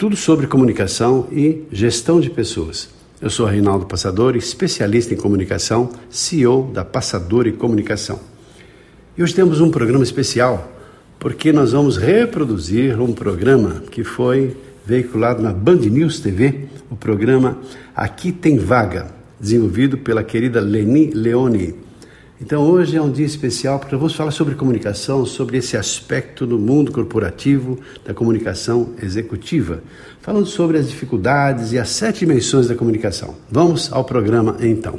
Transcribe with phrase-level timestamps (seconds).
[0.00, 2.88] Tudo sobre comunicação e gestão de pessoas.
[3.20, 8.18] Eu sou Reinaldo Passadori, especialista em comunicação, CEO da Passadori Comunicação.
[9.14, 10.72] E hoje temos um programa especial
[11.18, 17.58] porque nós vamos reproduzir um programa que foi veiculado na Band News TV, o programa
[17.94, 19.06] Aqui Tem Vaga,
[19.38, 21.74] desenvolvido pela querida Leni Leone.
[22.40, 26.58] Então hoje é um dia especial porque vamos falar sobre comunicação, sobre esse aspecto do
[26.58, 29.82] mundo corporativo da comunicação executiva,
[30.22, 33.36] falando sobre as dificuldades e as sete dimensões da comunicação.
[33.50, 34.98] Vamos ao programa então.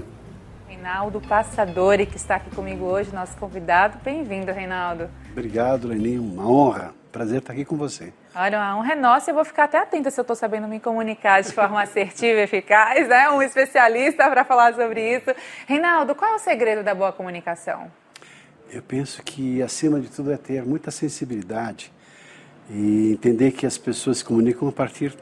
[0.68, 3.98] Reinaldo Passadori, que está aqui comigo hoje, nosso convidado.
[4.06, 5.10] Bem-vindo, Reinaldo.
[5.32, 6.22] Obrigado, Leninho.
[6.22, 7.01] Uma honra.
[7.12, 8.14] Prazer estar aqui com você.
[8.34, 10.68] Olha, a honra é nossa e eu vou ficar até atenta se eu estou sabendo
[10.68, 13.30] me comunicar de forma assertiva e eficaz, né?
[13.30, 15.36] Um especialista para falar sobre isso.
[15.68, 17.92] Reinaldo, qual é o segredo da boa comunicação?
[18.72, 21.92] Eu penso que, acima de tudo, é ter muita sensibilidade
[22.70, 25.14] e entender que as pessoas se comunicam a partir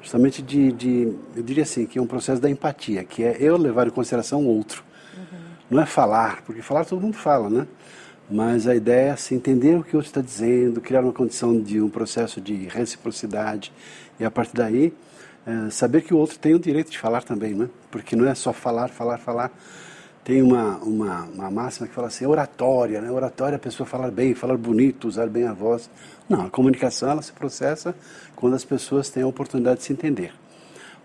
[0.00, 3.56] justamente de, de eu diria assim, que é um processo da empatia, que é eu
[3.56, 4.84] levar em consideração o outro.
[5.16, 5.38] Uhum.
[5.70, 7.66] Não é falar, porque falar todo mundo fala, né?
[8.32, 11.60] Mas a ideia é assim, entender o que o outro está dizendo, criar uma condição
[11.60, 13.70] de um processo de reciprocidade
[14.18, 14.94] e a partir daí
[15.46, 17.68] é, saber que o outro tem o direito de falar também, né?
[17.90, 19.50] Porque não é só falar, falar, falar.
[20.24, 23.10] Tem uma, uma, uma máxima que fala assim, oratória, né?
[23.10, 25.90] Oratória é a pessoa falar bem, falar bonito, usar bem a voz.
[26.26, 27.94] Não, a comunicação ela se processa
[28.34, 30.32] quando as pessoas têm a oportunidade de se entender.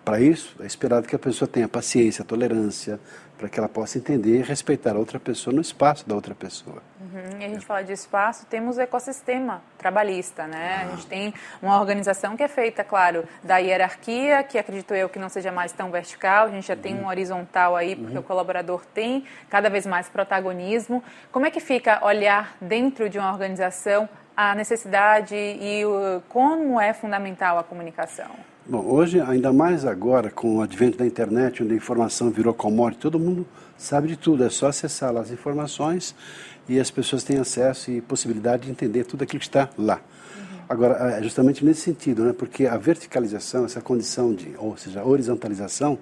[0.06, 2.98] Para isso, é esperado que a pessoa tenha paciência, tolerância,
[3.38, 6.82] para que ela possa entender e respeitar a outra pessoa no espaço da outra pessoa.
[7.00, 7.40] Uhum.
[7.40, 10.80] E a gente fala de espaço, temos o ecossistema trabalhista, né?
[10.80, 10.86] Ah.
[10.86, 15.20] A gente tem uma organização que é feita, claro, da hierarquia, que acredito eu que
[15.20, 16.82] não seja mais tão vertical, a gente já uhum.
[16.82, 18.22] tem um horizontal aí, porque uhum.
[18.22, 21.04] o colaborador tem cada vez mais protagonismo.
[21.32, 26.94] Como é que fica olhar dentro de uma organização a necessidade e o, como é
[26.94, 28.30] fundamental a comunicação?
[28.70, 33.00] Bom, hoje, ainda mais agora, com o advento da internet, onde a informação virou commodity,
[33.00, 33.48] todo mundo
[33.78, 36.14] sabe de tudo, é só acessar lá as informações
[36.68, 40.02] e as pessoas têm acesso e possibilidade de entender tudo aquilo que está lá.
[40.36, 40.58] Uhum.
[40.68, 45.06] Agora, é justamente nesse sentido, né, porque a verticalização, essa condição de, ou seja, a
[45.06, 45.98] horizontalização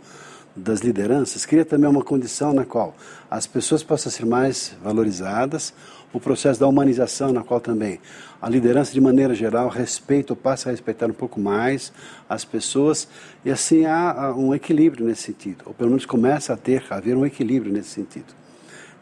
[0.55, 2.95] das lideranças, cria também uma condição na qual
[3.29, 5.71] as pessoas possam ser mais valorizadas,
[6.15, 7.99] o processo da humanização, na qual também
[8.41, 11.91] a liderança, de maneira geral, respeita ou passa a respeitar um pouco mais
[12.29, 13.05] as pessoas,
[13.43, 17.17] e assim há um equilíbrio nesse sentido, ou pelo menos começa a ter, a haver
[17.17, 18.33] um equilíbrio nesse sentido.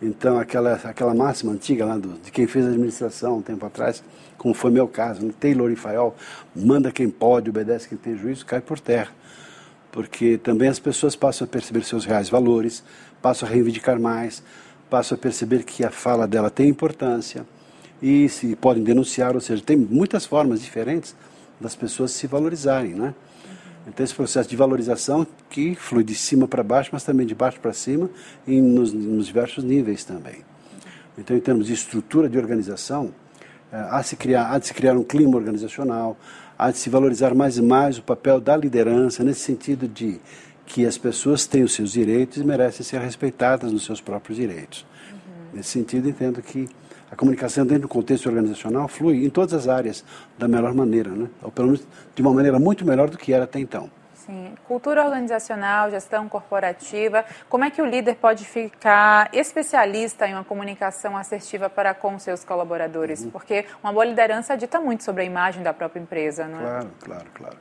[0.02, 4.04] Então, aquela, aquela máxima antiga lá do, de quem fez a administração um tempo atrás,
[4.36, 6.16] como foi meu caso, no Taylor e Fayol,
[6.56, 9.12] manda quem pode, obedece quem tem juízo, cai por terra.
[9.92, 12.84] Porque também as pessoas passam a perceber seus reais valores,
[13.22, 14.44] passam a reivindicar mais,
[14.94, 17.48] passam a perceber que a fala dela tem importância
[18.00, 21.16] e se podem denunciar, ou seja, tem muitas formas diferentes
[21.60, 23.16] das pessoas se valorizarem, né?
[23.88, 27.60] Então esse processo de valorização que flui de cima para baixo, mas também de baixo
[27.60, 28.08] para cima
[28.46, 30.46] e nos, nos, diversos níveis também.
[31.18, 33.12] Então em termos de estrutura de organização,
[33.72, 36.16] eh, há, se criar, há de se criar um clima organizacional,
[36.56, 40.22] há de se valorizar mais e mais o papel da liderança nesse sentido de
[40.74, 44.84] que as pessoas têm os seus direitos e merecem ser respeitadas nos seus próprios direitos.
[45.12, 45.18] Uhum.
[45.58, 46.68] Nesse sentido, entendo que
[47.12, 50.04] a comunicação dentro do contexto organizacional flui em todas as áreas
[50.36, 51.30] da melhor maneira, né?
[51.44, 53.88] ou pelo menos de uma maneira muito melhor do que era até então.
[54.16, 57.24] Sim, cultura organizacional, gestão corporativa.
[57.48, 62.44] Como é que o líder pode ficar especialista em uma comunicação assertiva para com seus
[62.44, 63.22] colaboradores?
[63.22, 63.30] Uhum.
[63.30, 66.64] Porque uma boa liderança dita muito sobre a imagem da própria empresa, não é?
[66.64, 67.58] Claro, claro, claro.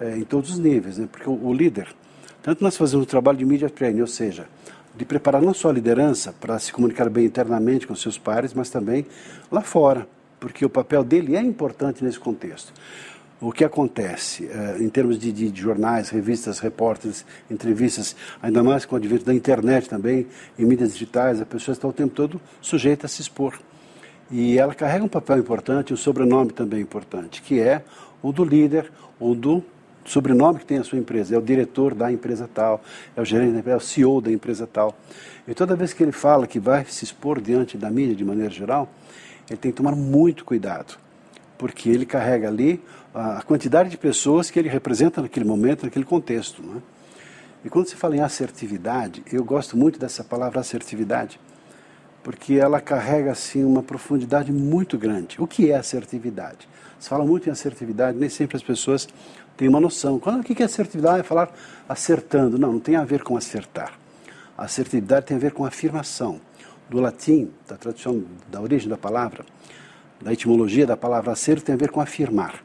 [0.00, 1.06] É, em todos os níveis, né?
[1.10, 1.94] Porque o, o líder,
[2.46, 4.46] tanto nós fazemos o trabalho de media training, ou seja,
[4.96, 8.70] de preparar não só a liderança para se comunicar bem internamente com seus pares, mas
[8.70, 9.04] também
[9.50, 10.06] lá fora,
[10.38, 12.72] porque o papel dele é importante nesse contexto.
[13.40, 18.94] O que acontece eh, em termos de, de, jornais, revistas, repórteres, entrevistas, ainda mais com
[18.94, 23.06] o advento da internet também, em mídias digitais, a pessoa está o tempo todo sujeita
[23.06, 23.58] a se expor.
[24.30, 27.82] E ela carrega um papel importante, um sobrenome também importante, que é
[28.22, 29.64] o do líder ou do
[30.06, 32.82] sobrenome que tem a sua empresa, é o diretor da empresa tal,
[33.14, 34.96] é o gerente da empresa, é o CEO da empresa tal.
[35.46, 38.50] E toda vez que ele fala que vai se expor diante da mídia de maneira
[38.50, 38.88] geral,
[39.48, 40.98] ele tem que tomar muito cuidado,
[41.58, 42.82] porque ele carrega ali
[43.14, 46.62] a quantidade de pessoas que ele representa naquele momento, naquele contexto.
[46.62, 46.82] Né?
[47.64, 51.40] E quando se fala em assertividade, eu gosto muito dessa palavra assertividade,
[52.26, 55.40] porque ela carrega assim uma profundidade muito grande.
[55.40, 56.68] O que é assertividade?
[56.98, 59.08] Se fala muito em assertividade, nem sempre as pessoas
[59.56, 60.18] têm uma noção.
[60.18, 61.20] Quando, o que é assertividade?
[61.20, 61.54] É falar
[61.88, 62.58] acertando.
[62.58, 63.92] Não, não tem a ver com acertar.
[64.58, 66.40] Assertividade tem a ver com afirmação.
[66.90, 69.46] Do latim, da tradução, da origem da palavra,
[70.20, 72.56] da etimologia da palavra acerto, tem a ver com afirmar.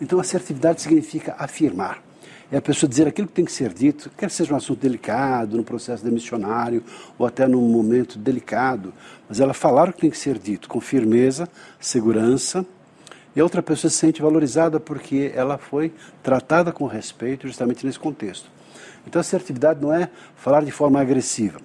[0.00, 2.02] Então, assertividade significa afirmar.
[2.50, 5.56] É a pessoa dizer aquilo que tem que ser dito, quer seja um assunto delicado,
[5.56, 6.82] no processo demissionário,
[7.18, 8.94] ou até num momento delicado,
[9.28, 11.48] mas ela falar o que tem que ser dito com firmeza,
[11.80, 12.64] segurança,
[13.34, 17.98] e a outra pessoa se sente valorizada porque ela foi tratada com respeito justamente nesse
[17.98, 18.48] contexto.
[19.06, 21.60] Então, assertividade não é falar de forma agressiva.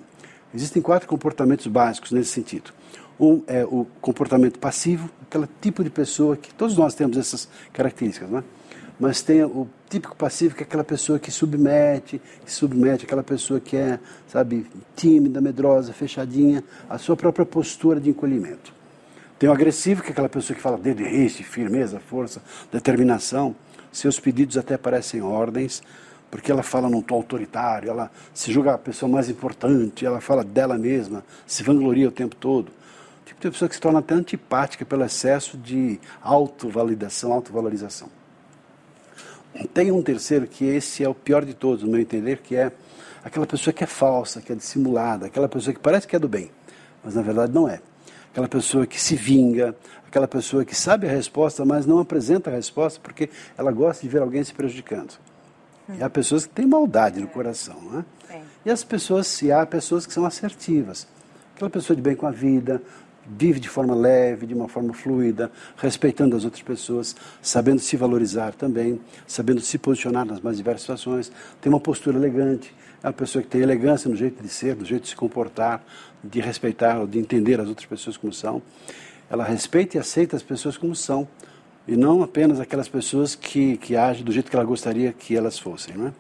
[0.54, 2.72] Existem quatro comportamentos básicos nesse sentido.
[3.20, 8.30] Um é o comportamento passivo, aquele tipo de pessoa que todos nós temos essas características,
[8.30, 8.44] não é?
[9.02, 13.60] Mas tem o típico passivo que é aquela pessoa que submete, que submete, aquela pessoa
[13.60, 18.72] que é, sabe, tímida, medrosa, fechadinha, a sua própria postura de encolhimento.
[19.40, 23.56] Tem o agressivo, que é aquela pessoa que fala dedo e firmeza, força, determinação.
[23.92, 25.82] Seus pedidos até parecem ordens,
[26.30, 30.44] porque ela fala num tom autoritário, ela se julga a pessoa mais importante, ela fala
[30.44, 32.72] dela mesma, se vangloria o tempo todo.
[33.26, 38.21] Tipo de pessoa que se torna até antipática pelo excesso de autovalidação, autovalorização.
[39.74, 42.72] Tem um terceiro que esse é o pior de todos, no meu entender, que é
[43.24, 46.28] aquela pessoa que é falsa, que é dissimulada, aquela pessoa que parece que é do
[46.28, 46.52] bem,
[47.04, 47.82] mas na verdade não é.
[48.32, 49.76] Aquela pessoa que se vinga,
[50.08, 54.10] aquela pessoa que sabe a resposta, mas não apresenta a resposta porque ela gosta de
[54.10, 55.14] ver alguém se prejudicando.
[55.98, 58.06] E há pessoas que têm maldade no coração, né?
[58.66, 61.08] E as pessoas, e há pessoas que são assertivas.
[61.56, 62.82] Aquela pessoa de bem com a vida,
[63.26, 68.54] vive de forma leve, de uma forma fluida, respeitando as outras pessoas, sabendo se valorizar
[68.54, 71.32] também, sabendo se posicionar nas mais diversas situações,
[71.62, 72.74] tem uma postura elegante,
[73.04, 75.84] é uma pessoa que tem elegância no jeito de ser, no jeito de se comportar,
[76.24, 78.62] de respeitar, de entender as outras pessoas como são.
[79.30, 81.28] Ela respeita e aceita as pessoas como são,
[81.88, 85.58] e não apenas aquelas pessoas que, que agem do jeito que ela gostaria que elas
[85.58, 85.96] fossem.
[85.96, 86.14] Não é?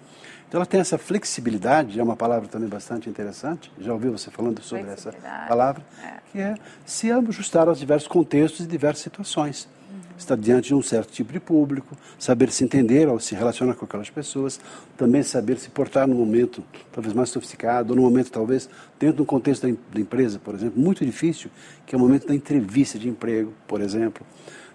[0.51, 4.61] Então ela tem essa flexibilidade, é uma palavra também bastante interessante, já ouviu você falando
[4.61, 5.09] sobre essa
[5.47, 6.13] palavra, é.
[6.29, 6.55] que é
[6.85, 9.69] se ajustar aos diversos contextos e diversas situações.
[9.89, 9.99] Uhum.
[10.17, 13.85] Estar diante de um certo tipo de público, saber se entender ao se relacionar com
[13.85, 14.59] aquelas pessoas,
[14.97, 16.61] também saber se portar num momento
[16.91, 18.69] talvez mais sofisticado, ou num momento talvez
[18.99, 21.49] dentro de um contexto da, da empresa, por exemplo, muito difícil,
[21.85, 24.25] que é o momento da entrevista de emprego, por exemplo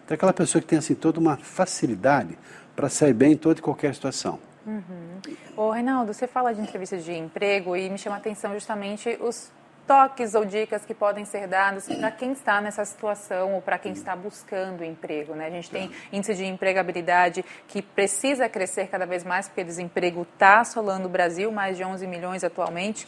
[0.06, 2.38] tem aquela pessoa que tem assim toda uma facilidade
[2.76, 4.38] para sair bem em toda e qualquer situação.
[4.67, 5.21] Uhum.
[5.57, 9.51] Ô, Reinaldo, você fala de entrevista de emprego e me chama a atenção justamente os
[9.87, 13.93] toques ou dicas que podem ser dados para quem está nessa situação ou para quem
[13.93, 15.35] está buscando emprego.
[15.35, 15.47] Né?
[15.47, 20.27] A gente tem índice de empregabilidade que precisa crescer cada vez mais, porque o desemprego
[20.33, 23.07] está assolando o Brasil, mais de 11 milhões atualmente.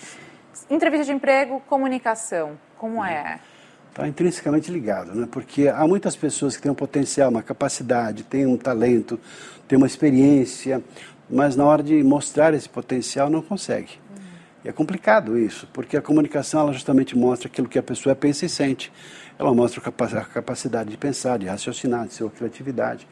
[0.70, 3.40] Entrevista de emprego, comunicação, como é?
[3.88, 5.26] está intrinsecamente ligado, né?
[5.28, 9.18] porque há muitas pessoas que têm um potencial, uma capacidade, têm um talento,
[9.66, 10.80] têm uma experiência,
[11.30, 13.98] mas na hora de mostrar esse potencial não consegue.
[14.64, 18.44] E é complicado isso, porque a comunicação ela justamente mostra aquilo que a pessoa pensa
[18.44, 18.92] e sente.
[19.38, 23.06] Ela mostra a capacidade de pensar, de raciocinar, de sua criatividade.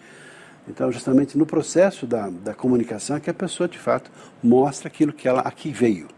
[0.68, 4.10] Então, justamente no processo da, da comunicação é que a pessoa, de fato,
[4.42, 6.08] mostra aquilo que ela aqui veio.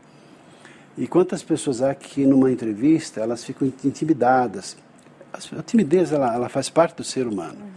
[0.97, 4.77] E quantas pessoas há que numa entrevista elas ficam intimidadas?
[5.33, 7.68] A timidez ela, ela faz parte do ser humano.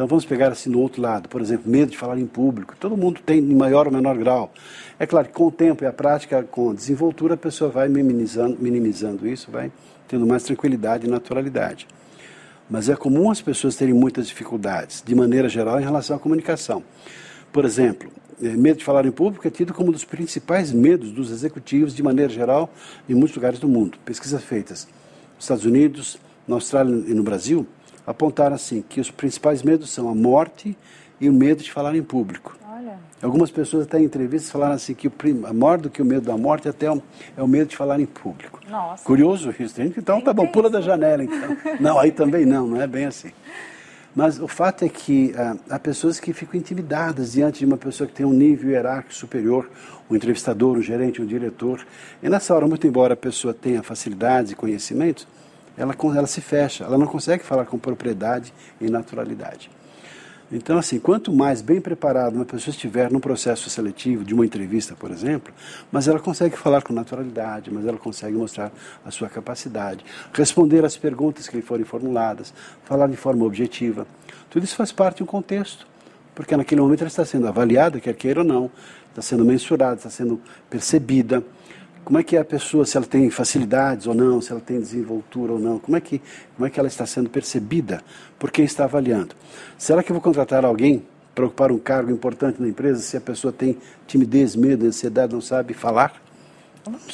[0.00, 2.74] Então vamos pegar assim no outro lado, por exemplo, medo de falar em público.
[2.80, 4.50] Todo mundo tem em maior ou menor grau.
[4.98, 7.86] É claro que com o tempo e a prática, com a desenvoltura, a pessoa vai
[7.86, 9.70] minimizando, minimizando isso, vai
[10.08, 11.86] tendo mais tranquilidade e naturalidade.
[12.70, 16.82] Mas é comum as pessoas terem muitas dificuldades, de maneira geral, em relação à comunicação.
[17.52, 18.10] Por exemplo,
[18.42, 21.94] é, medo de falar em público é tido como um dos principais medos dos executivos,
[21.94, 22.72] de maneira geral,
[23.06, 23.98] em muitos lugares do mundo.
[24.02, 24.88] Pesquisas feitas
[25.34, 27.66] nos Estados Unidos, na Austrália e no Brasil
[28.10, 30.76] apontaram assim que os principais medos são a morte
[31.20, 32.56] e o medo de falar em público.
[32.68, 32.98] Olha.
[33.22, 35.12] Algumas pessoas até em entrevistas falaram assim que o
[35.54, 38.60] maior do que o medo da morte até é o medo de falar em público.
[38.68, 39.04] Nossa.
[39.04, 41.56] Curioso isso, então tá bom, pula da janela então.
[41.78, 43.30] Não, aí também não, não é bem assim.
[44.14, 48.08] Mas o fato é que ah, há pessoas que ficam intimidadas diante de uma pessoa
[48.08, 49.70] que tem um nível hierárquico superior,
[50.10, 51.86] um entrevistador, um gerente, um diretor.
[52.22, 55.28] E nessa hora, muito embora a pessoa tenha facilidades e conhecimentos,
[55.76, 59.70] ela, ela se fecha, ela não consegue falar com propriedade e naturalidade.
[60.52, 64.96] Então, assim, quanto mais bem preparada uma pessoa estiver no processo seletivo de uma entrevista,
[64.98, 65.54] por exemplo,
[65.92, 68.72] mas ela consegue falar com naturalidade, mas ela consegue mostrar
[69.04, 74.08] a sua capacidade, responder às perguntas que lhe forem formuladas, falar de forma objetiva.
[74.50, 75.86] Tudo isso faz parte de um contexto.
[76.34, 78.70] porque naquele momento ela está sendo avaliada, quer queira ou não,
[79.10, 81.44] está sendo mensurada, está sendo percebida.
[82.04, 84.80] Como é que é a pessoa, se ela tem facilidades ou não, se ela tem
[84.80, 86.20] desenvoltura ou não, como é que,
[86.56, 88.02] como é que ela está sendo percebida
[88.38, 89.34] por quem está avaliando?
[89.78, 91.04] Será que eu vou contratar alguém
[91.34, 95.40] para ocupar um cargo importante na empresa se a pessoa tem timidez, medo, ansiedade, não
[95.40, 96.20] sabe falar?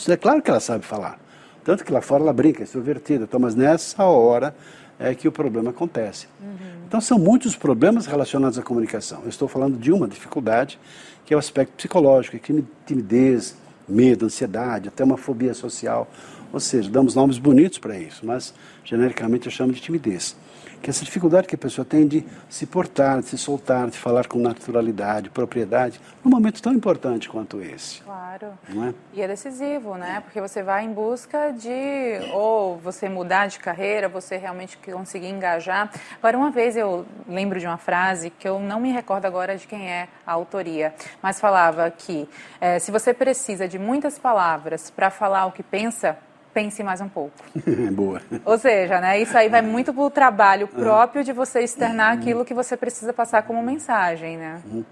[0.09, 1.19] É claro que ela sabe falar.
[1.65, 3.25] Tanto que lá fora ela brinca, é extrovertida.
[3.25, 4.55] Então, mas nessa hora
[4.99, 6.29] é que o problema acontece.
[6.41, 6.57] Uhum.
[6.87, 9.21] Então, são muitos problemas relacionados à comunicação.
[9.25, 10.79] Eu estou falando de uma dificuldade,
[11.25, 13.57] que é o aspecto psicológico, é timidez,
[13.89, 16.11] medo, ansiedade, até uma fobia social.
[16.53, 20.37] Ou seja, damos nomes bonitos para isso, mas genericamente eu chamo de timidez
[20.83, 24.27] que essa dificuldade que a pessoa tem de se portar, de se soltar, de falar
[24.27, 28.03] com naturalidade, propriedade, num momento tão importante quanto esse.
[28.03, 28.49] Claro.
[28.69, 28.95] Não é?
[29.13, 30.21] E é decisivo, né?
[30.21, 35.91] Porque você vai em busca de ou você mudar de carreira, você realmente conseguir engajar.
[36.19, 39.67] Agora, uma vez eu lembro de uma frase que eu não me recordo agora de
[39.67, 42.29] quem é a autoria, mas falava que
[42.61, 46.19] é, se você precisa de muitas palavras para falar o que pensa,
[46.57, 47.35] pense mais um pouco.
[47.93, 48.23] Boa.
[48.47, 52.19] Ou seja, né, isso aí vai muito para o trabalho próprio de você externar uhum.
[52.19, 54.63] aquilo que você precisa passar como mensagem, né?
[54.65, 54.83] Uhum.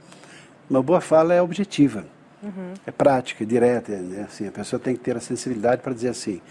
[0.68, 2.04] Uma boa fala é objetiva,
[2.42, 2.74] uhum.
[2.86, 4.26] é prática, é direta, né?
[4.28, 6.42] assim, a pessoa tem que ter a sensibilidade para dizer assim,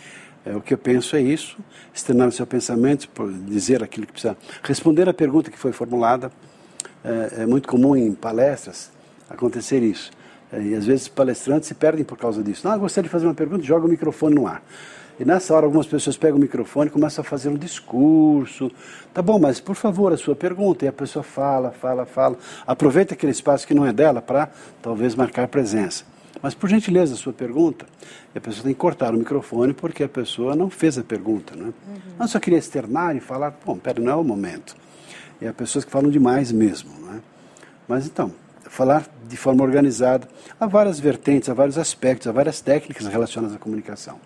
[0.44, 1.60] é, o que eu penso é isso,
[1.94, 3.08] externar o seu pensamento,
[3.46, 6.32] dizer aquilo que precisa, responder a pergunta que foi formulada,
[7.06, 8.92] é, é muito comum em palestras
[9.30, 10.10] acontecer isso.
[10.52, 12.68] É, e às vezes palestrantes se perdem por causa disso.
[12.68, 14.62] Não, eu gostaria de fazer uma pergunta, joga o microfone no ar.
[15.20, 18.72] E nessa hora algumas pessoas pegam o microfone e começam a fazer um discurso.
[19.14, 20.86] Tá bom, mas por favor, a sua pergunta.
[20.86, 22.38] E a pessoa fala, fala, fala.
[22.66, 24.50] Aproveita aquele espaço que não é dela para
[24.82, 26.04] talvez marcar presença.
[26.42, 27.86] Mas por gentileza, a sua pergunta.
[28.34, 31.56] E a pessoa tem que cortar o microfone porque a pessoa não fez a pergunta.
[31.56, 31.66] Né?
[31.66, 31.74] Uhum.
[32.20, 34.76] Não só queria externar e falar, bom, pera, não é o momento.
[35.40, 36.92] E há pessoas que falam demais mesmo.
[37.06, 37.22] Né?
[37.88, 38.34] Mas então,
[38.74, 40.28] falar de forma organizada.
[40.60, 44.20] Há várias vertentes, há vários aspectos, há várias técnicas relacionadas à comunicação.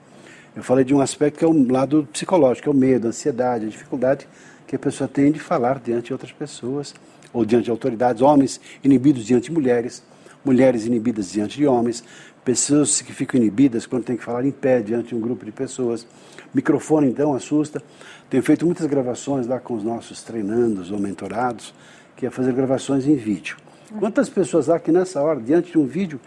[0.58, 3.68] Eu falei de um aspecto que é o lado psicológico, é o medo, a ansiedade,
[3.68, 4.28] a dificuldade
[4.66, 6.96] que a pessoa tem de falar diante de outras pessoas,
[7.32, 10.02] ou diante de autoridades, homens inibidos diante de mulheres,
[10.44, 12.04] mulheres inibidas diante de homens,
[12.44, 15.52] pessoas que ficam inibidas quando tem que falar em pé diante de um grupo de
[15.52, 16.08] pessoas.
[16.52, 17.80] Microfone, então, assusta.
[18.28, 21.72] Tenho feito muitas gravações lá com os nossos treinandos ou mentorados,
[22.16, 23.58] que é fazer gravações em vídeo.
[24.00, 26.20] Quantas pessoas lá que nessa hora, diante de um vídeo,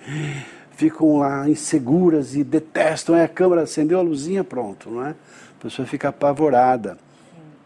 [0.81, 5.11] ficam lá inseguras e detestam, é a câmera acendeu a luzinha, pronto, não é?
[5.11, 6.97] A pessoa fica apavorada.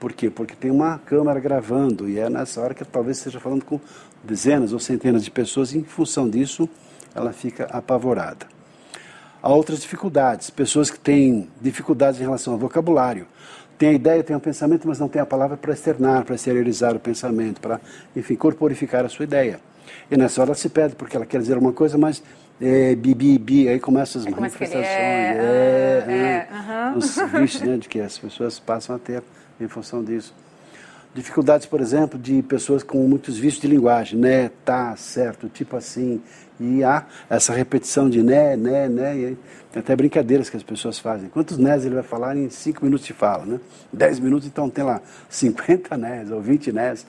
[0.00, 0.28] Por quê?
[0.28, 3.78] Porque tem uma câmera gravando e é nessa hora que talvez esteja falando com
[4.24, 6.68] dezenas ou centenas de pessoas e em função disso
[7.14, 8.48] ela fica apavorada.
[9.40, 13.28] Há outras dificuldades, pessoas que têm dificuldades em relação ao vocabulário.
[13.76, 16.34] Tem a ideia, tem o um pensamento, mas não tem a palavra para externar, para
[16.34, 17.80] exteriorizar o pensamento, para,
[18.14, 19.60] enfim, corporificar a sua ideia.
[20.10, 22.22] E nessa hora ela se perde porque ela quer dizer uma coisa, mas
[22.60, 27.76] é, bi, bi, bi, aí começam as manifestações, é, é, é, é os vícios né,
[27.76, 29.22] de que as pessoas passam a ter
[29.60, 30.34] em função disso.
[31.14, 36.20] Dificuldades, por exemplo, de pessoas com muitos vícios de linguagem, né, tá, certo, tipo assim,
[36.58, 39.38] e há essa repetição de né, né, né, e
[39.74, 41.28] tem até brincadeiras que as pessoas fazem.
[41.28, 43.60] Quantos nés ele vai falar em cinco minutos de fala, né?
[43.92, 47.04] Dez minutos, então tem lá 50 nés ou 20 nés.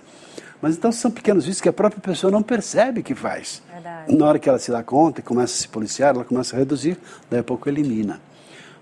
[0.59, 3.61] Mas então são pequenos vícios que a própria pessoa não percebe que faz.
[3.71, 4.15] Verdade.
[4.15, 6.59] Na hora que ela se dá conta e começa a se policiar, ela começa a
[6.59, 6.97] reduzir,
[7.29, 8.19] daí a pouco elimina.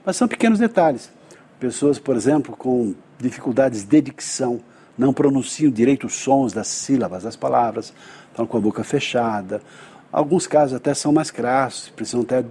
[0.05, 1.11] Mas são pequenos detalhes.
[1.59, 4.61] Pessoas, por exemplo, com dificuldades de dicção,
[4.97, 7.93] não pronunciam direito os sons das sílabas das palavras,
[8.29, 9.61] estão com a boca fechada.
[10.11, 12.43] Alguns casos até são mais crassos, precisam até,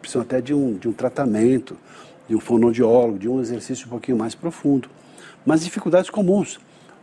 [0.00, 1.76] precisam até de, um, de um tratamento,
[2.28, 4.88] de um fonoaudiólogo, de um exercício um pouquinho mais profundo.
[5.44, 6.58] Mas dificuldades comuns.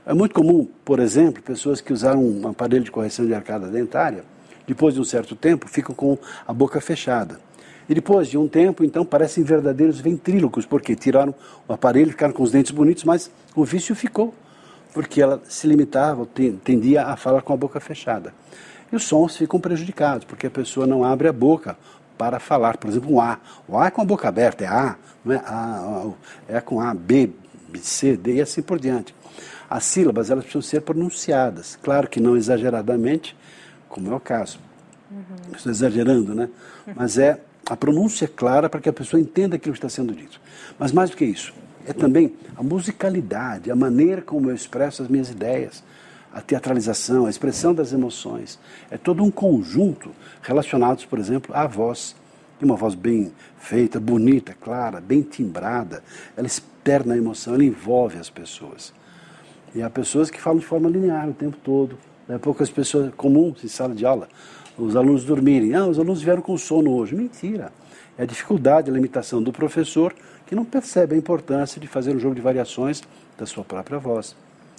[0.05, 4.23] É muito comum, por exemplo, pessoas que usaram um aparelho de correção de arcada dentária,
[4.65, 7.39] depois de um certo tempo, ficam com a boca fechada.
[7.89, 11.35] E depois de um tempo, então, parecem verdadeiros ventrílocos, porque tiraram
[11.67, 14.33] o aparelho, ficaram com os dentes bonitos, mas o vício ficou,
[14.93, 16.27] porque ela se limitava,
[16.63, 18.33] tendia a falar com a boca fechada.
[18.91, 21.77] E os sons ficam prejudicados, porque a pessoa não abre a boca
[22.17, 23.37] para falar, por exemplo, um A.
[23.67, 26.11] O A é com a boca aberta, é A, não é A,
[26.47, 27.29] é com A, B,
[27.81, 29.13] C, D e assim por diante.
[29.69, 33.35] As sílabas elas precisam ser pronunciadas, claro que não exageradamente,
[33.89, 34.59] como é o caso.
[35.11, 35.53] Uhum.
[35.55, 36.49] Estou exagerando, né?
[36.95, 37.39] Mas é
[37.69, 40.39] a pronúncia clara para que a pessoa entenda aquilo que está sendo dito.
[40.79, 41.53] Mas mais do que isso,
[41.87, 45.83] é também a musicalidade, a maneira como eu expresso as minhas ideias,
[46.33, 48.59] a teatralização, a expressão das emoções.
[48.91, 52.15] É todo um conjunto relacionados, por exemplo, à voz.
[52.61, 56.03] E uma voz bem feita, bonita, clara, bem timbrada,
[56.35, 58.93] ela externa a emoção, ela envolve as pessoas.
[59.73, 62.69] E há pessoas que falam de forma linear o tempo todo, Daqui a pouco as
[62.69, 64.27] pessoas comuns em sala de aula,
[64.77, 65.73] os alunos dormirem.
[65.73, 67.15] Ah, os alunos vieram com sono hoje.
[67.15, 67.71] Mentira.
[68.17, 70.13] É a dificuldade, a limitação do professor
[70.45, 73.03] que não percebe a importância de fazer um jogo de variações
[73.37, 74.35] da sua própria voz.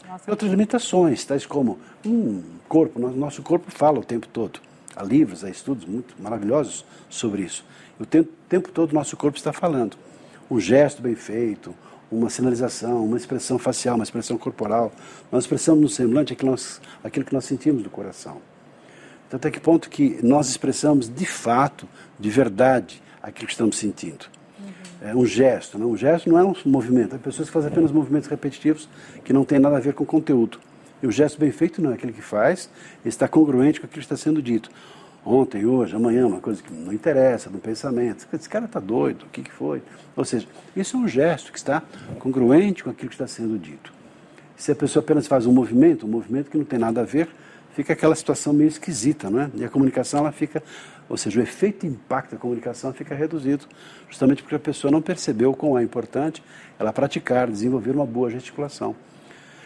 [0.08, 4.60] Nossa, e outras limitações, tais como um corpo, nosso corpo fala o tempo todo.
[4.96, 7.64] Há livros, há estudos muito maravilhosos sobre isso.
[8.00, 9.96] O tempo, tempo todo nosso corpo está falando.
[10.50, 11.74] Um gesto bem feito,
[12.10, 14.90] uma sinalização, uma expressão facial, uma expressão corporal.
[15.30, 18.40] Nós expressamos no semblante aquilo, nós, aquilo que nós sentimos do coração.
[19.26, 21.86] Então, até que ponto que nós expressamos de fato,
[22.18, 24.26] de verdade, aquilo que estamos sentindo.
[24.58, 25.08] Uhum.
[25.08, 25.84] É um gesto, né?
[25.84, 27.14] um gesto não é um movimento.
[27.14, 28.88] Há pessoas que fazem apenas movimentos repetitivos
[29.24, 30.58] que não têm nada a ver com o conteúdo.
[31.02, 32.68] E o gesto bem feito não é aquele que faz,
[33.04, 34.70] está congruente com aquilo que está sendo dito.
[35.24, 38.26] Ontem, hoje, amanhã, uma coisa que não interessa, do pensamento.
[38.32, 39.82] Esse cara está doido, o que, que foi?
[40.16, 41.82] Ou seja, isso é um gesto que está
[42.18, 43.92] congruente com aquilo que está sendo dito.
[44.56, 47.28] Se a pessoa apenas faz um movimento, um movimento que não tem nada a ver,
[47.78, 49.50] fica aquela situação meio esquisita, não é?
[49.54, 50.60] E a comunicação, ela fica,
[51.08, 53.66] ou seja, o efeito impacto da comunicação fica reduzido,
[54.10, 56.42] justamente porque a pessoa não percebeu como é importante
[56.76, 58.96] ela praticar, desenvolver uma boa gesticulação.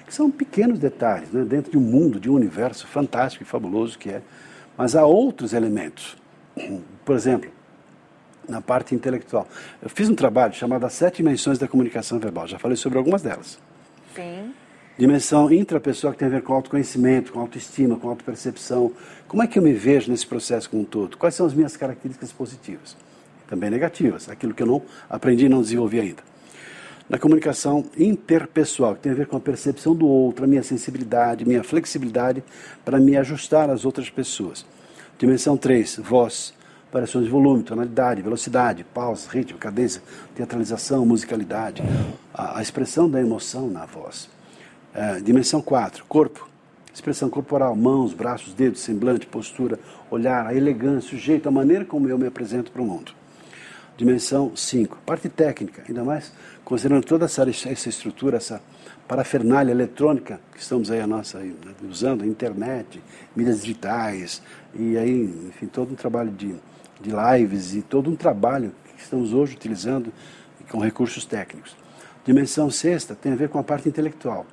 [0.04, 1.42] Que são pequenos detalhes, né?
[1.42, 4.21] dentro de um mundo, de um universo fantástico e fabuloso que é.
[4.76, 6.14] Mas há outros elementos.
[7.07, 7.50] Por exemplo,
[8.47, 9.49] na parte intelectual.
[9.81, 12.47] Eu fiz um trabalho chamado As Sete Dimensões da Comunicação Verbal.
[12.47, 13.59] Já falei sobre algumas delas.
[14.14, 14.52] Sim
[14.99, 18.93] dimensão intrapessoal que tem a ver com autoconhecimento, com autoestima, com autopercepção.
[19.27, 21.17] Como é que eu me vejo nesse processo como um todo?
[21.17, 22.97] Quais são as minhas características positivas?
[23.49, 26.23] Também negativas, aquilo que eu não aprendi e não desenvolvi ainda.
[27.09, 31.45] Na comunicação interpessoal, que tem a ver com a percepção do outro, a minha sensibilidade,
[31.45, 32.43] minha flexibilidade
[32.85, 34.65] para me ajustar às outras pessoas.
[35.19, 36.55] Dimensão 3, voz,
[36.91, 40.03] variações de volume, tonalidade, velocidade, pausa, ritmo, cadência,
[40.35, 41.83] teatralização, musicalidade,
[42.33, 44.32] a, a expressão da emoção na voz.
[44.95, 46.49] É, dimensão 4, corpo.
[46.93, 49.79] Expressão corporal, mãos, braços, dedos, semblante, postura,
[50.11, 53.13] olhar, a elegância, o jeito, a maneira como eu me apresento para o mundo.
[53.97, 56.31] Dimensão 5, parte técnica, ainda mais
[56.65, 58.61] considerando toda essa, essa estrutura, essa
[59.09, 63.02] parafernália eletrônica que estamos aí a nossa aí, né, usando, internet,
[63.35, 64.43] mídias digitais
[64.75, 66.55] e aí, enfim, todo um trabalho de,
[67.00, 70.13] de lives e todo um trabalho que estamos hoje utilizando
[70.71, 71.75] com recursos técnicos.
[72.25, 74.47] Dimensão sexta tem a ver com a parte intelectual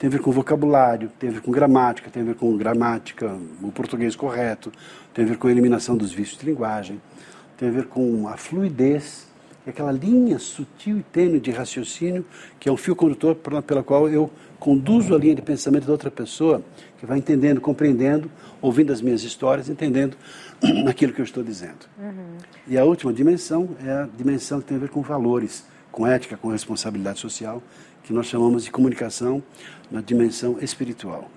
[0.00, 3.36] tem a ver com vocabulário, tem a ver com gramática, tem a ver com gramática,
[3.62, 4.72] o português correto,
[5.12, 6.98] tem a ver com a eliminação dos vícios de linguagem,
[7.58, 9.26] tem a ver com a fluidez,
[9.66, 12.24] é aquela linha sutil e tênue de raciocínio
[12.58, 16.10] que é um fio condutor pela qual eu conduzo a linha de pensamento da outra
[16.10, 16.62] pessoa,
[16.98, 18.30] que vai entendendo, compreendendo,
[18.62, 20.16] ouvindo as minhas histórias, entendendo
[20.88, 21.86] aquilo que eu estou dizendo.
[21.98, 22.38] Uhum.
[22.66, 26.38] E a última dimensão é a dimensão que tem a ver com valores, com ética,
[26.38, 27.62] com responsabilidade social,
[28.10, 29.40] que nós chamamos de comunicação
[29.88, 31.30] na dimensão espiritual.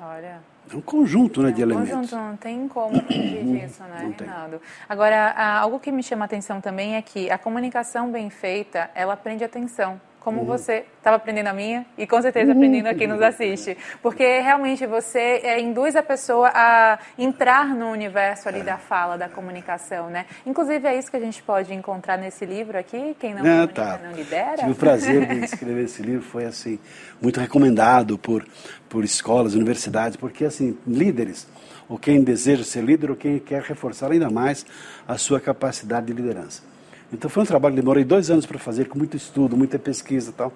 [0.00, 0.40] Olha.
[0.72, 1.90] É um conjunto né, é um de elementos.
[1.90, 4.58] Conjunto, não tem como fugir disso, né, Reinaldo?
[4.88, 9.14] Agora, algo que me chama a atenção também é que a comunicação bem feita, ela
[9.14, 10.46] prende atenção como uhum.
[10.46, 12.58] você estava aprendendo a minha e com certeza uhum.
[12.58, 13.78] aprendendo a quem nos assiste.
[14.02, 18.64] Porque realmente você é, induz a pessoa a entrar no universo ali é.
[18.64, 20.26] da fala, da comunicação, né?
[20.44, 24.00] Inclusive é isso que a gente pode encontrar nesse livro aqui, quem não ah, tá.
[24.02, 24.56] não lidera.
[24.56, 26.80] Tive o prazer de escrever esse livro, foi assim,
[27.22, 28.44] muito recomendado por,
[28.88, 31.46] por escolas, universidades, porque assim, líderes,
[31.88, 34.66] ou quem deseja ser líder, ou quem quer reforçar ainda mais
[35.06, 36.64] a sua capacidade de liderança.
[37.12, 40.30] Então foi um trabalho que demorei dois anos para fazer, com muito estudo, muita pesquisa
[40.30, 40.52] e tal.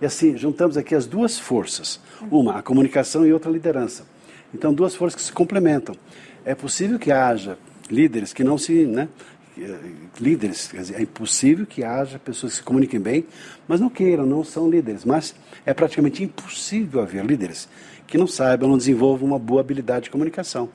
[0.00, 2.00] E assim, juntamos aqui as duas forças.
[2.30, 4.04] Uma, a comunicação e outra, a liderança.
[4.52, 5.94] Então, duas forças que se complementam.
[6.44, 7.58] É possível que haja
[7.90, 8.84] líderes que não se...
[8.84, 9.08] Né,
[10.20, 13.24] líderes, quer dizer, é impossível que haja pessoas que se comuniquem bem,
[13.66, 15.02] mas não queiram, não são líderes.
[15.04, 17.68] Mas é praticamente impossível haver líderes
[18.06, 20.68] que não saibam, não desenvolvam uma boa habilidade de comunicação.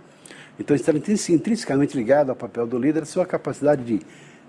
[0.60, 4.02] Então, está intrinsecamente ligado ao papel do líder, a sua capacidade de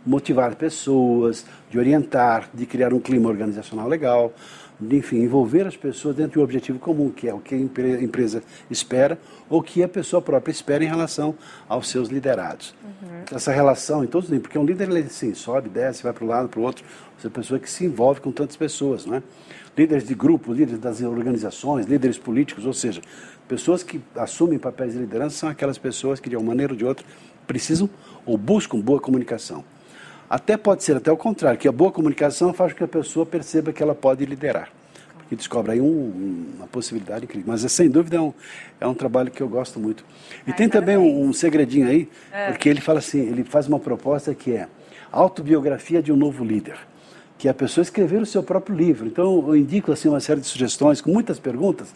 [0.04, 4.32] motivar pessoas, de orientar, de criar um clima organizacional legal,
[4.78, 7.58] de, enfim, envolver as pessoas dentro de um objetivo comum, que é o que a
[7.58, 11.34] empresa espera ou que a pessoa própria espera em relação
[11.68, 12.74] aos seus liderados.
[12.82, 13.36] Uhum.
[13.36, 16.28] Essa relação em todos os porque um líder ele assim, sobe, desce, vai para um
[16.28, 16.84] lado, para o outro,
[17.16, 19.22] você é uma pessoa que se envolve com tantas pessoas, não é?
[19.76, 23.00] Líderes de grupo, líderes das organizações, líderes políticos, ou seja,
[23.48, 26.84] pessoas que assumem papéis de liderança são aquelas pessoas que de uma maneira ou de
[26.84, 27.06] outra
[27.46, 27.88] precisam
[28.26, 29.64] ou buscam boa comunicação.
[30.32, 33.26] Até pode ser até o contrário, que a boa comunicação faz com que a pessoa
[33.26, 34.70] perceba que ela pode liderar.
[35.18, 37.52] Porque descobre aí um, uma possibilidade incrível.
[37.52, 38.32] Mas, sem dúvida, é um,
[38.80, 40.02] é um trabalho que eu gosto muito.
[40.46, 42.48] E Ai, tem também um, um, segredinho aí, é.
[42.48, 44.68] porque ele fala assim, ele faz uma proposta que é
[45.12, 46.78] autobiografia de um novo líder
[47.36, 49.04] que é a pessoa escrever o seu próprio livro.
[49.04, 51.88] Então, eu indico assim uma série de sugestões com muitas perguntas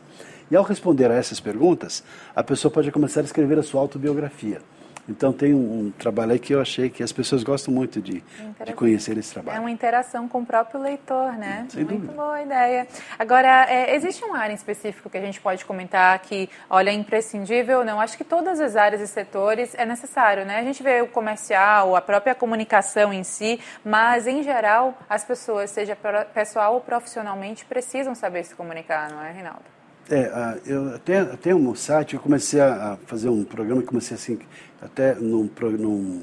[0.51, 2.03] E ao responder a essas perguntas,
[2.35, 4.61] a pessoa pode começar a escrever a sua autobiografia.
[5.09, 8.23] Então tem um, um, trabalho aí que eu achei que as pessoas gostam muito de,
[8.65, 9.57] de conhecer esse trabalho.
[9.57, 11.67] É uma interação com o próprio leitor, né?
[11.71, 12.13] Sem muito dúvida.
[12.13, 12.89] boa ideia.
[13.19, 16.93] Agora, é, existe uma área em específico que a gente pode comentar que, olha, é
[16.93, 17.85] imprescindível?
[17.85, 20.59] Não, acho que todas as áreas e setores é necessário, né?
[20.59, 25.71] A gente vê o comercial, a própria comunicação em si, mas em geral as pessoas,
[25.71, 25.97] seja
[26.35, 29.76] pessoal ou profissionalmente, precisam saber se comunicar, não é, Reinaldo?
[30.09, 34.39] É, eu até, até um site, eu comecei a fazer um programa, comecei assim,
[34.81, 36.23] até num, num,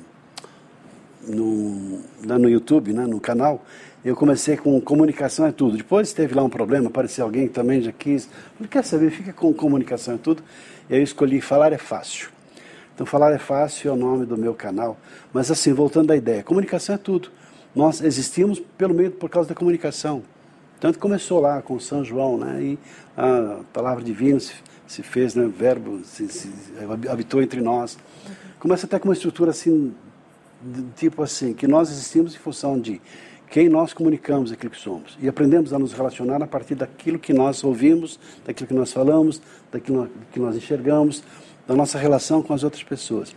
[1.28, 3.66] num, lá no YouTube, né, no canal,
[4.04, 5.76] eu comecei com comunicação é tudo.
[5.76, 8.30] Depois teve lá um problema, apareceu alguém que também já quis.
[8.56, 10.44] Falei, quer saber, fica com comunicação é tudo.
[10.90, 12.30] E eu escolhi falar é fácil.
[12.94, 14.98] Então falar é fácil é o nome do meu canal.
[15.34, 17.30] Mas assim, voltando à ideia, comunicação é tudo.
[17.76, 20.24] Nós existimos pelo meio por causa da comunicação.
[20.84, 22.62] Tanto começou lá com São João, né?
[22.62, 22.80] E
[23.16, 24.52] a palavra divina se,
[24.86, 25.48] se fez, né?
[25.48, 26.52] Verbo se, se,
[27.10, 27.98] habitou entre nós.
[28.60, 29.96] Começa até com uma estrutura assim,
[30.98, 33.02] tipo assim, que nós existimos em função de
[33.50, 35.18] quem nós comunicamos aquilo que somos.
[35.22, 39.42] E aprendemos a nos relacionar a partir daquilo que nós ouvimos, daquilo que nós falamos,
[39.72, 41.24] daquilo que nós enxergamos,
[41.66, 43.34] da nossa relação com as outras pessoas.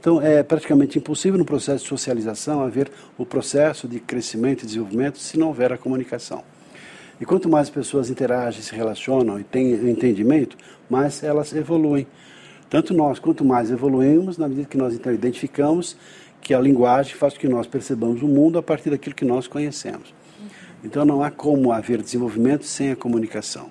[0.00, 5.18] Então, é praticamente impossível no processo de socialização haver o processo de crescimento e desenvolvimento
[5.18, 6.42] se não houver a comunicação.
[7.20, 10.56] E quanto mais as pessoas interagem, se relacionam e têm entendimento,
[10.88, 12.06] mais elas evoluem.
[12.70, 15.96] Tanto nós, quanto mais evoluímos, na medida que nós então identificamos
[16.40, 19.46] que a linguagem faz com que nós percebamos o mundo a partir daquilo que nós
[19.46, 20.14] conhecemos.
[20.82, 23.68] Então não há como haver desenvolvimento sem a comunicação.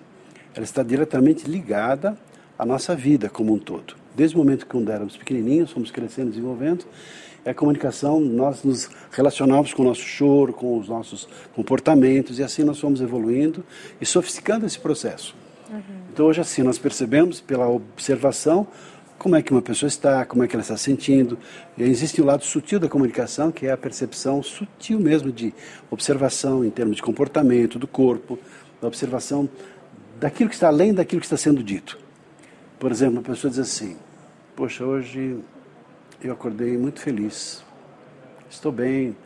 [0.54, 2.16] Ela está diretamente ligada
[2.58, 3.96] à nossa vida como um todo.
[4.16, 6.86] Desde o momento que quando éramos pequenininhos, fomos crescendo, desenvolvendo,
[7.46, 12.44] é a comunicação, nós nos relacionamos com o nosso choro, com os nossos comportamentos, e
[12.44, 13.64] assim nós fomos evoluindo
[14.00, 15.36] e sofisticando esse processo.
[15.70, 15.82] Uhum.
[16.12, 18.68] Então, hoje, assim, nós percebemos pela observação
[19.18, 21.38] como é que uma pessoa está, como é que ela está sentindo.
[21.78, 25.54] E existe o um lado sutil da comunicação, que é a percepção sutil mesmo de
[25.92, 28.40] observação em termos de comportamento do corpo,
[28.82, 29.48] da observação
[30.20, 31.98] daquilo que está além daquilo que está sendo dito.
[32.80, 33.98] Por exemplo, uma pessoa diz assim:
[34.56, 35.38] Poxa, hoje
[36.24, 37.62] eu acordei muito feliz.
[38.50, 39.18] Estou bem.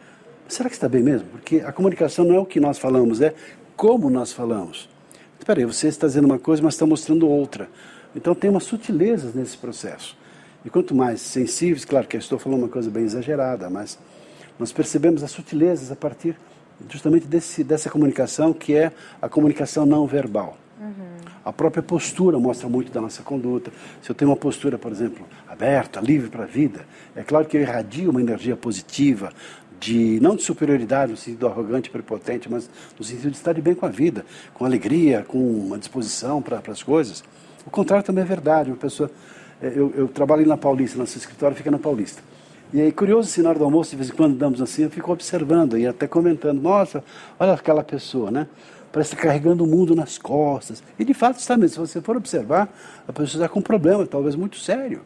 [0.48, 1.28] Será que está bem mesmo?
[1.30, 3.34] Porque a comunicação não é o que nós falamos, é
[3.76, 4.90] como nós falamos.
[5.40, 7.70] Espera aí, você está dizendo uma coisa, mas está mostrando outra.
[8.16, 10.18] Então tem umas sutilezas nesse processo.
[10.66, 14.00] E quanto mais sensíveis, claro que eu estou falando uma coisa bem exagerada, mas
[14.58, 16.36] nós percebemos as sutilezas a partir
[16.90, 20.58] justamente desse, dessa comunicação que é a comunicação não verbal.
[21.46, 23.72] A própria postura mostra muito da nossa conduta.
[24.02, 27.58] Se eu tenho uma postura, por exemplo, aberta, livre para a vida, é claro que
[27.58, 29.32] eu irradio uma energia positiva,
[29.80, 33.76] de não de superioridade no sentido arrogante, prepotente, mas no sentido de estar de bem
[33.76, 37.22] com a vida, com alegria, com uma disposição para as coisas.
[37.66, 38.70] O contrário também é verdade.
[38.70, 39.12] Uma pessoa,
[39.62, 42.22] é, eu, eu trabalho na Paulista, nosso escritório fica na Paulista.
[42.72, 44.90] E aí, curioso, se na hora do almoço, de vez em quando damos assim, eu
[44.90, 47.04] fico observando e até comentando, nossa,
[47.38, 48.48] olha aquela pessoa, né?
[48.94, 50.82] Parece estar carregando o mundo nas costas.
[50.98, 51.86] E de fato está mesmo.
[51.86, 52.74] Se você for observar,
[53.06, 55.02] a pessoa está com um problema, talvez muito sério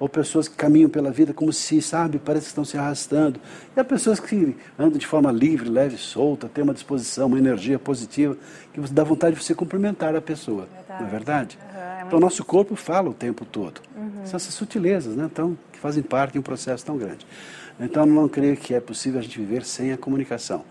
[0.00, 3.38] ou pessoas que caminham pela vida como se, sabe, parece que estão se arrastando.
[3.76, 7.78] E há pessoas que andam de forma livre, leve, solta, têm uma disposição, uma energia
[7.78, 8.34] positiva,
[8.72, 10.66] que dá vontade de você cumprimentar a pessoa.
[10.72, 11.02] Verdade.
[11.02, 11.58] Não é verdade?
[11.60, 13.82] Uhum, é então, o nosso corpo fala o tempo todo.
[13.94, 14.24] Uhum.
[14.24, 15.28] São essas sutilezas, né?
[15.30, 17.26] Então, que fazem parte de um processo tão grande.
[17.78, 20.64] Então, não creio que é possível a gente viver sem a comunicação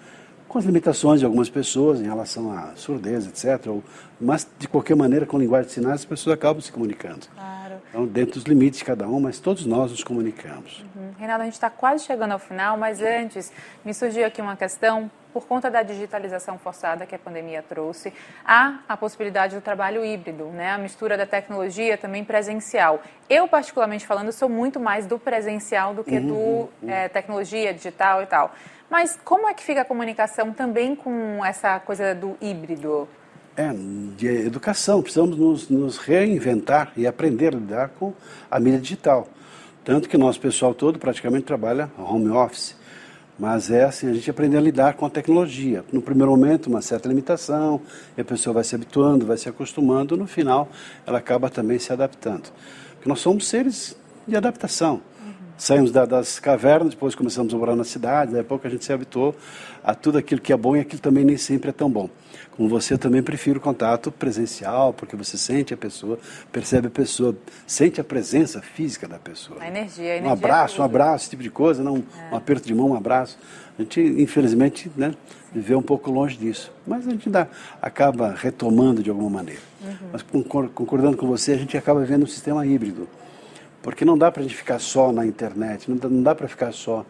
[0.49, 3.67] com as limitações de algumas pessoas em relação à surdez, etc.
[3.67, 3.83] Ou,
[4.19, 7.27] mas, de qualquer maneira, com linguagem de sinais, as pessoas acabam se comunicando.
[7.33, 7.75] Claro.
[7.89, 10.83] Então, dentro dos limites de cada um, mas todos nós nos comunicamos.
[10.95, 11.11] Uhum.
[11.17, 13.51] Renato, a gente está quase chegando ao final, mas antes,
[13.85, 15.09] me surgiu aqui uma questão.
[15.31, 18.11] Por conta da digitalização forçada que a pandemia trouxe,
[18.43, 20.71] há a possibilidade do trabalho híbrido, né?
[20.71, 22.99] a mistura da tecnologia também presencial.
[23.29, 26.89] Eu, particularmente falando, sou muito mais do presencial do que uhum, do.
[26.89, 28.51] É, tecnologia digital e tal.
[28.89, 33.07] Mas como é que fica a comunicação também com essa coisa do híbrido?
[33.55, 33.71] É,
[34.17, 35.01] de educação.
[35.01, 38.13] Precisamos nos, nos reinventar e aprender a lidar com
[38.49, 39.27] a mídia digital.
[39.83, 42.75] Tanto que nosso pessoal todo praticamente trabalha home office.
[43.37, 45.85] Mas é assim, a gente aprende a lidar com a tecnologia.
[45.93, 47.81] No primeiro momento, uma certa limitação,
[48.17, 50.67] a pessoa vai se habituando, vai se acostumando, no final,
[51.07, 52.51] ela acaba também se adaptando.
[52.95, 53.95] Porque nós somos seres
[54.27, 55.01] de adaptação.
[55.59, 58.83] Saímos da, das cavernas, depois começamos a morar na cidade, daí a pouco a gente
[58.83, 59.35] se habituou
[59.83, 62.09] a tudo aquilo que é bom e aquilo também nem sempre é tão bom.
[62.51, 66.19] Como você, eu também prefiro o contato presencial, porque você sente a pessoa,
[66.51, 69.61] percebe a pessoa, sente a presença física da pessoa.
[69.61, 72.33] A energia, a energia Um abraço, é um abraço, esse tipo de coisa, não é.
[72.33, 73.37] um aperto de mão, um abraço.
[73.77, 75.13] A gente, infelizmente, né,
[75.53, 76.71] viveu um pouco longe disso.
[76.85, 77.47] Mas a gente dá,
[77.81, 79.61] acaba retomando de alguma maneira.
[79.81, 80.09] Uhum.
[80.11, 80.21] Mas
[80.73, 83.07] concordando com você, a gente acaba vivendo um sistema híbrido.
[83.81, 86.71] Porque não dá para a gente ficar só na internet, não dá, dá para ficar
[86.71, 87.05] só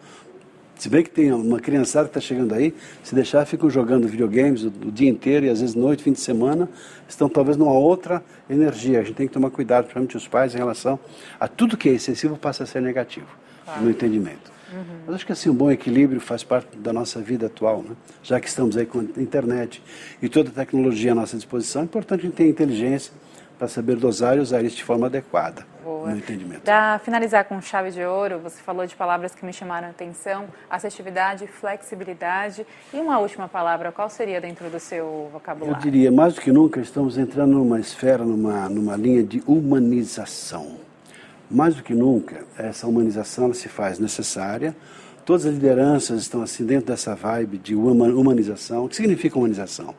[0.80, 4.64] se bem que tem uma criançada que está chegando aí, se deixar, ficam jogando videogames
[4.64, 6.70] o, o, dia inteiro e às vezes noite, fim de semana,
[7.06, 9.00] estão talvez numa outra energia.
[9.00, 10.98] A gente tem que tomar cuidado, principalmente os pais, em relação
[11.38, 13.26] a tudo que é excessivo passa a ser negativo,
[13.66, 13.82] claro.
[13.82, 14.50] no entendimento.
[14.72, 15.00] Uhum.
[15.04, 17.94] Mas acho que assim, um bom equilíbrio faz parte da nossa vida atual, né?
[18.22, 19.82] já que estamos aí com a internet
[20.22, 23.12] e toda a tecnologia à nossa disposição, é importante a gente ter inteligência
[23.60, 26.08] para saber dosar e usar isso de forma adequada Boa.
[26.08, 26.62] no entendimento.
[26.62, 30.46] Para finalizar com chave de ouro, você falou de palavras que me chamaram a atenção,
[30.70, 35.76] assertividade, flexibilidade e uma última palavra, qual seria dentro do seu vocabulário?
[35.76, 40.78] Eu diria, mais do que nunca, estamos entrando numa esfera, numa, numa linha de humanização.
[41.50, 44.74] Mais do que nunca, essa humanização se faz necessária,
[45.26, 48.86] todas as lideranças estão assim dentro dessa vibe de humanização.
[48.86, 49.94] O que significa humanização?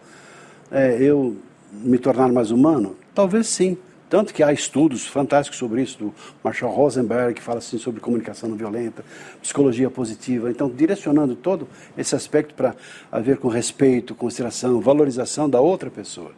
[0.71, 1.38] É, eu
[1.71, 2.95] me tornar mais humano?
[3.13, 3.78] Talvez sim.
[4.10, 8.50] Tanto que há estudos fantásticos sobre isso, do Marshall Rosenberg, que fala assim sobre comunicação
[8.50, 9.06] não violenta,
[9.41, 10.52] psicologia positiva.
[10.52, 11.65] Então, direcionando todo
[11.97, 12.76] esse aspecto para
[13.10, 16.34] haver com respeito, consideração, valorização da outra pessoa.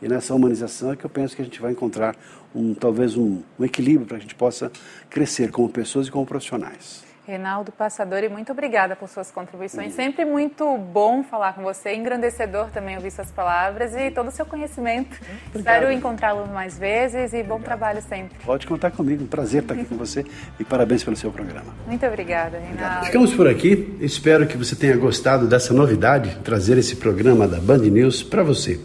[0.00, 2.16] E nessa humanização é que eu penso que a gente vai encontrar
[2.54, 4.72] um, talvez um, um equilíbrio para que a gente possa
[5.10, 7.09] crescer como pessoas e como profissionais.
[7.30, 9.94] Reinaldo Passadori, muito obrigada por suas contribuições.
[9.94, 14.44] Sempre muito bom falar com você, engrandecedor também ouvir suas palavras e todo o seu
[14.44, 15.16] conhecimento.
[15.48, 15.54] Obrigado.
[15.54, 18.36] Espero encontrá-lo mais vezes e bom trabalho sempre.
[18.44, 20.26] Pode contar comigo, um prazer estar aqui com você
[20.58, 21.72] e parabéns pelo seu programa.
[21.86, 23.06] Muito obrigada, Reinaldo.
[23.06, 23.96] Ficamos por aqui.
[24.00, 28.80] Espero que você tenha gostado dessa novidade, trazer esse programa da Band News para você.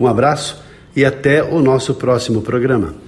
[0.00, 0.64] Um abraço
[0.96, 3.03] e até o nosso próximo programa.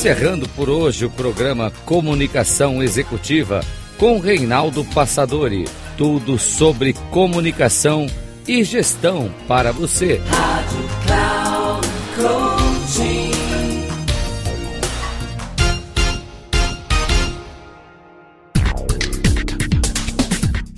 [0.00, 3.60] Encerrando por hoje o programa Comunicação Executiva
[3.98, 5.66] com Reinaldo Passadori.
[5.98, 8.06] Tudo sobre comunicação
[8.48, 10.18] e gestão para você.
[10.26, 11.86] Rádio Cloud
[12.16, 13.30] Coaching.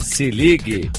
[0.00, 0.90] Se ligue.